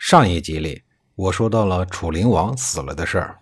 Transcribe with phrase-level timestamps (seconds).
[0.00, 0.84] 上一集里，
[1.16, 3.40] 我说到了楚灵王死了的事儿，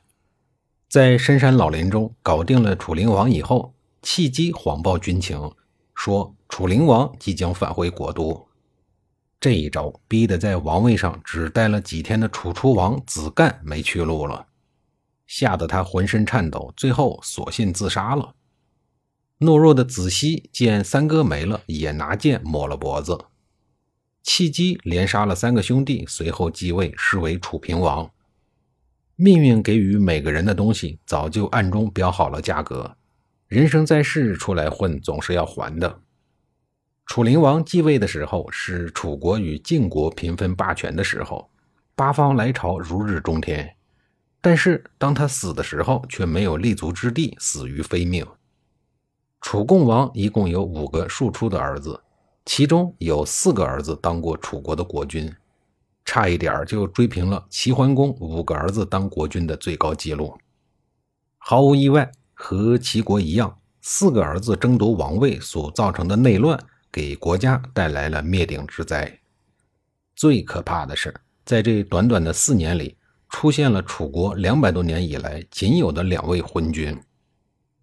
[0.88, 5.52] 在深山老林中搞定了楚灵王以后，契机谎报军情，
[5.95, 8.48] 说楚灵王即将返回国都。
[9.38, 14.46] 这一招逼得在王位上只待了几天的楚出王子干没去路了，
[15.27, 18.34] 吓得他浑身颤抖，最后索性自杀了。
[19.41, 23.27] 懦弱的子熙见三哥没了，也拿剑抹了脖子。
[24.27, 28.11] 契机连杀了三个兄弟，随后继位，是为楚平王。
[29.15, 32.96] 命运给予每个人的东西，早就暗中标好了价格。
[33.46, 36.01] 人生在世，出来混总是要还的。
[37.07, 41.49] 楚灵王继位的时候，是楚国与晋国平分霸权的时候，
[41.95, 43.77] 八方来朝，如日中天。
[44.40, 48.27] 但是当他死的时候，却没有立足之地，死于非命。
[49.40, 52.02] 楚共王一共有五个庶出的儿子。
[52.47, 55.30] 其中有四个儿子当过楚国的国君，
[56.05, 60.39] 差一点就追平了齐桓公五个儿子当国君的最高纪录。
[61.39, 66.59] 毫无意外，和齐国一样，四个儿子争夺王位所造成的内乱，
[66.91, 69.21] 给国家带来了灭顶之灾。
[70.15, 71.12] 最可怕的是，
[71.44, 72.97] 在这短短的四年里，
[73.28, 76.97] 出现了楚国两百多年以来仅有的两位昏君：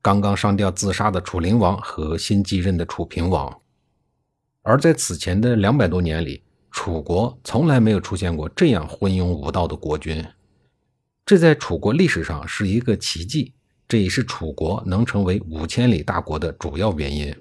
[0.01, 3.59] 刚刚上吊自杀的楚灵王和新继任的楚平王。
[4.63, 10.25] 而在此前的两百多年里，楚国从来没有出现过这样昏庸无道的国君，
[11.25, 13.53] 这在楚国历史上是一个奇迹，
[13.89, 17.35] 这也是楚国能成为五千里大国的主要原因。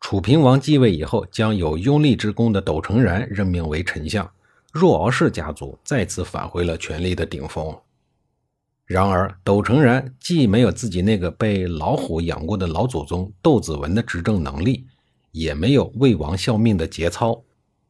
[0.00, 4.30] 楚平王继位以后，将有拥立之功的斗成然任命为丞相，
[4.72, 7.76] 若敖氏家族再次返回了权力的顶峰。
[8.86, 14.86] 然而，斗成然既没有自己那个被老虎养过的老祖宗窦子文的执政能力。
[15.36, 17.44] 也没有为王效命的节操，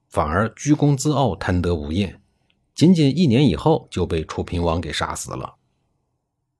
[0.08, 2.20] 反而居功自傲、贪得无厌。
[2.74, 5.54] 仅仅一年以后，就被楚平王给杀死了。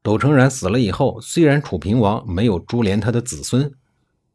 [0.00, 3.74] 斗成然死了以后，虽然楚平王没有株连他的子孙，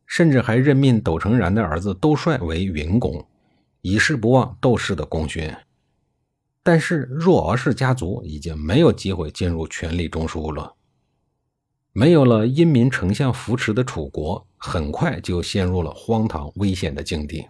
[0.06, 3.26] 甚至还任命斗成然的儿子窦帅为云公，
[3.82, 5.50] 以示不忘窦氏的功勋。
[6.62, 10.76] 但是若敖氏家族已经没有机会进入权力中枢了。
[11.94, 17.48] 没有了英明丞相扶持的楚国，很快就陷入了荒唐危险的境地。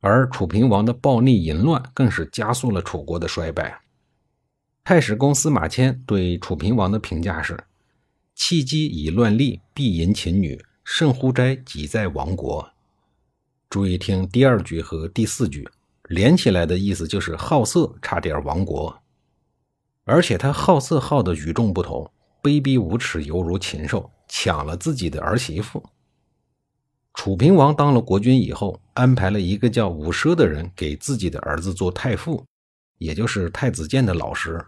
[0.00, 3.80] 而楚平王的暴逆淫乱，更是加速了楚国的衰败。
[4.84, 7.64] 太史公司马迁对楚平王的评价是
[8.34, 11.54] ：“弃机以乱吏，必淫秦女，甚乎哉？
[11.54, 12.68] 己在亡国。”
[13.70, 15.66] 注意听第二句和第四句，
[16.08, 19.00] 连起来的意思就是好色，差点亡国。
[20.04, 22.10] 而且他好色好的与众不同。
[22.42, 25.82] 卑鄙无耻，犹如禽兽，抢了自己的儿媳妇。
[27.14, 32.44] 楚平王当了国君以后，安排了一个叫伍奢的人给自己的儿子做太傅，
[32.98, 34.58] 也就是太子建的老师；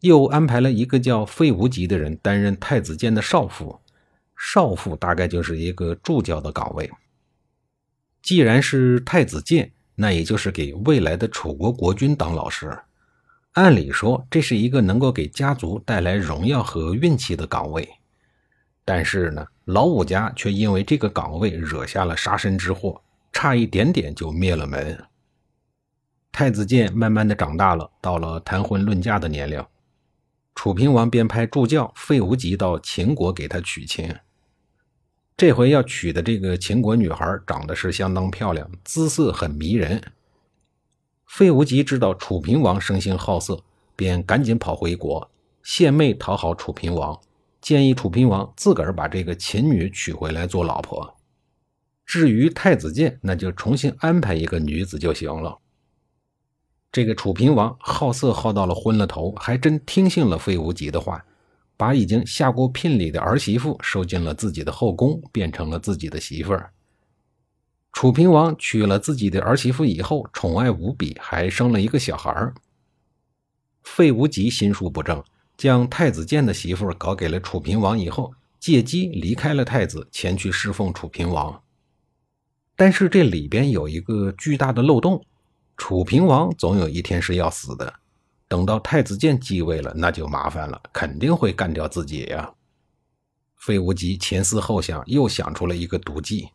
[0.00, 3.80] 又安排了一个叫费无极的人担任太子建的少傅。
[4.36, 6.90] 少傅大概就是一个助教的岗位。
[8.22, 12.76] 既然是太子建，那也就是给未来的楚国国君当老师。
[13.52, 17.86] 按理说，这是一个能够给家族带来荣耀和运气的岗位，
[18.82, 24.98] 但是呢，老武家却因为这个岗位惹下了杀身之祸，差一点点就灭了门。
[26.30, 29.62] 太子建慢慢的长大了，到了谈婚论嫁的年龄，
[30.54, 34.14] 楚平王便派助教费无极到秦国给他娶亲。
[35.36, 40.02] 这回要娶的这个秦国女孩长得是相当漂亮，姿色很迷人。
[41.32, 43.58] 费无极知道楚平王生性好色，
[43.96, 45.30] 便赶紧跑回国
[45.62, 47.18] 献媚讨好楚平王，
[47.62, 51.16] 建议楚平王自个儿把这个秦女娶回来做老婆。
[52.04, 55.56] 至于太子建，那就重新安排一个女子就行了。
[56.92, 61.24] 这个楚平王好色好到了昏了头，还真听信了费无极的话，
[61.78, 66.70] 把已经下过聘礼的儿媳妇收进了自己的后宫，变成了自己的媳妇儿。
[67.92, 72.52] 楚平王娶了自己的儿媳妇以后，宠爱无比，还生了一个小孩
[73.82, 75.22] 费无极心术不正，
[75.56, 81.62] 将太子建的媳妇搞给了楚平王以后，借机离开了太子，前去侍奉楚平王。
[82.74, 85.24] 但是这里边有一个巨大的漏洞：
[85.76, 87.92] 楚平王总有一天是要死的。
[88.48, 92.52] 等到太子建继位了，那就麻烦了，肯定会干掉自己呀。
[93.56, 96.48] 费无极前思后想，又想出了一个毒计，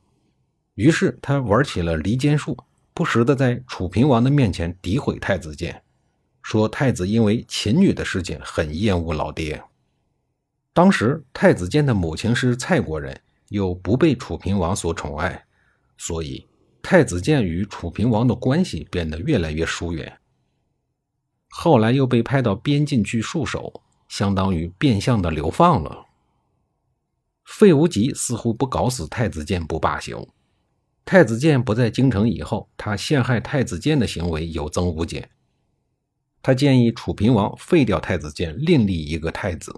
[0.78, 2.56] 于是他玩起了离间术，
[2.94, 5.82] 不时的在楚平王的面前诋毁太子建，
[6.44, 9.64] 说太子因为秦女的事情很厌恶老爹。
[10.74, 13.20] 当时太子建的母亲是蔡国人，
[13.50, 15.48] 又不被楚平王所宠爱，
[15.98, 16.48] 所以
[16.84, 20.20] 太子建与楚平王的关系变得越来越疏远。
[21.50, 26.06] 后来又被派到边境去戍守，相当于变相的流放了。
[27.44, 30.28] 费无极似乎不搞死太子建不罢休。
[31.08, 35.30] 太子建不在京城以后，他陷害太子建的行为有增无减。
[36.42, 39.74] 他建议楚平王废掉太子建，另立一个太子。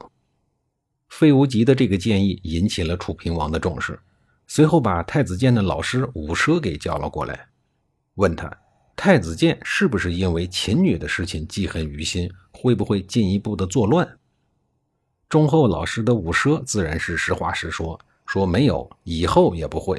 [1.07, 3.99] 费无极的这个建议引起了楚平王的重视，
[4.47, 7.49] 随后把太子建的老师伍奢给叫了过来，
[8.15, 8.51] 问他。
[8.95, 12.27] 太子建是不是因为秦女的事情记恨于心？
[12.51, 14.17] 会不会进一步的作乱？
[15.29, 19.95] 忠厚老实的伍奢自然是实话实说，说没有，以后也不会。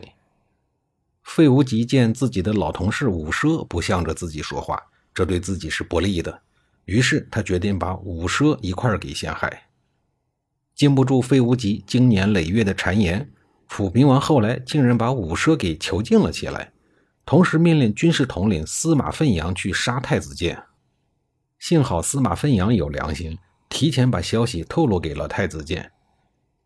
[1.23, 4.81] 费无极见自己的老同事伍奢不向着自己说话，
[5.15, 6.43] 这对自己是不利的，
[6.87, 9.69] 于是他决定把伍奢一块儿给陷害。
[10.75, 13.31] 经不住费无极经年累月的谗言，
[13.69, 16.73] 楚平王后来竟然把伍奢给囚禁了起来。
[17.27, 20.65] 同时命令军事统领司马奋阳去杀太子建。
[21.61, 23.39] 幸好司马奋阳有良心，
[23.69, 25.93] 提前把消息透露给了太子建。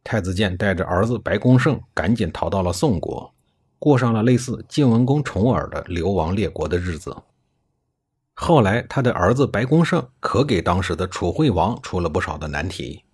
[0.05, 3.34] 太子建带着儿子白公胜赶紧逃到了宋国，
[3.85, 7.15] 过上了类似晋文公重耳的流亡列国的日子。
[8.33, 13.05] 后来，他的儿子白公胜可给当时的楚惠王出了不少的难题。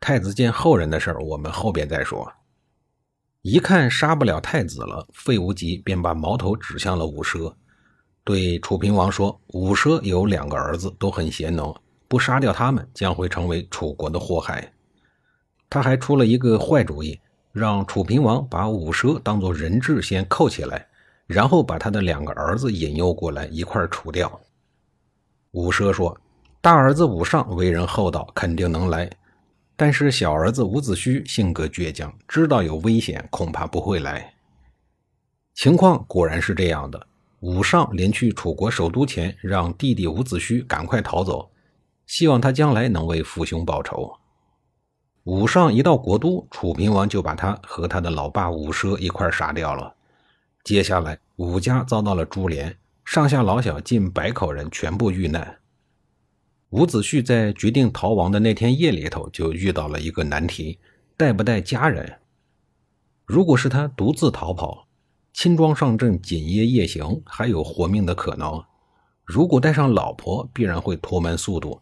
[0.00, 2.32] 太子建后人的事儿，我们后边再说。
[3.42, 7.54] 一看杀不了太子了，费无极便把矛头指向了伍奢，
[8.24, 11.72] 对楚平王说：“伍奢有两个儿子，都很贤能，
[12.08, 14.72] 不杀掉他们，将会成为楚国的祸害。”
[15.70, 17.18] 他还出了一个坏主意，
[17.52, 20.86] 让楚平王把伍奢当做人质先扣起来，
[21.26, 24.40] 然后把他的两个儿子引诱过来一块除掉。
[25.52, 26.18] 伍奢说
[26.62, 29.10] ：“大儿子伍尚为人厚道，肯定能来。”
[29.76, 34.32] 但是小儿子伍子胥性格倔强，知道有危险，恐怕不会来。
[35.54, 37.06] 情况果然是这样的。
[37.40, 41.50] 伍尚临去楚国首都前，让弟弟伍子胥赶快逃走，
[42.06, 44.12] 希望他将来能为父兄报仇。
[45.24, 49.94] 伍尚一到国都，楚平王就把他和他的老爸伍奢一块杀掉了。
[50.64, 55.58] 接下来，伍家遭到了株连，上下老小近百口人全部遇难。
[56.70, 60.80] 伍子胥在决定逃亡的那天夜里头，就遇到了一个难题：
[61.16, 62.18] 带不带家人？
[63.24, 64.88] 如果是他独自逃跑，
[65.32, 68.64] 轻装上阵，紧夜夜行，还有活命的可能；
[69.24, 71.80] 如果带上老婆，必然会拖慢速度，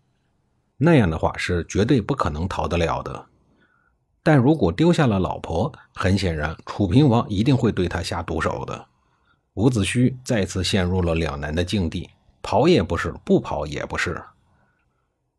[0.77, 3.30] 那样的话是绝对不可能逃得了的。
[4.23, 8.87] 但如果丢下了老婆，很显然楚平王一定会对他下毒手的。
[9.55, 12.09] 伍子胥再次陷入了两难的境地：
[12.43, 14.23] 跑也不是，不跑也不是。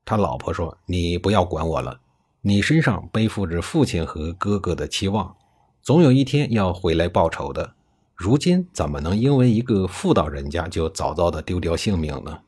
[0.04, 2.00] 他老婆说：“你不要管我了，
[2.42, 5.36] 你身上背负着父亲和哥哥的期望，
[5.82, 7.74] 总有一天要回来报仇的。
[8.16, 12.40] 如今怎么能因为一个妇道人家就早早的丢掉性命呢？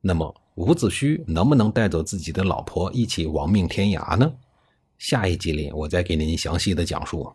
[0.00, 4.32] 那么伍子胥能不能带走自己的老婆一起亡命天涯呢？
[5.02, 7.28] 下一集里我再给您详细的讲述。”